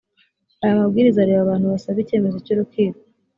[0.63, 2.99] aya mabwiriza areba abantu basaba icyemezo cy’urukiko